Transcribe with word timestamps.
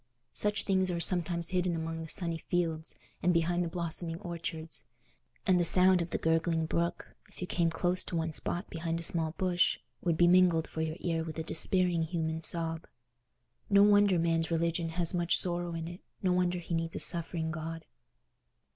Such 0.33 0.63
things 0.63 0.89
are 0.89 0.99
sometimes 0.99 1.49
hidden 1.49 1.75
among 1.75 2.01
the 2.01 2.09
sunny 2.09 2.39
fields 2.39 2.95
and 3.21 3.31
behind 3.31 3.63
the 3.63 3.67
blossoming 3.69 4.19
orchards; 4.21 4.83
and 5.45 5.59
the 5.59 5.63
sound 5.63 6.01
of 6.01 6.09
the 6.09 6.17
gurgling 6.17 6.65
brook, 6.65 7.15
if 7.29 7.39
you 7.39 7.45
came 7.45 7.69
close 7.69 8.03
to 8.05 8.15
one 8.15 8.33
spot 8.33 8.67
behind 8.67 8.99
a 8.99 9.03
small 9.03 9.33
bush, 9.37 9.77
would 10.01 10.17
be 10.17 10.25
mingled 10.25 10.67
for 10.67 10.81
your 10.81 10.97
ear 11.01 11.23
with 11.23 11.37
a 11.37 11.43
despairing 11.43 12.01
human 12.01 12.41
sob. 12.41 12.87
No 13.69 13.83
wonder 13.83 14.17
man's 14.17 14.49
religion 14.49 14.89
has 14.89 15.13
much 15.13 15.37
sorrow 15.37 15.75
in 15.75 15.87
it: 15.87 16.01
no 16.23 16.33
wonder 16.33 16.57
he 16.57 16.73
needs 16.73 16.95
a 16.95 16.99
suffering 16.99 17.51
God. 17.51 17.85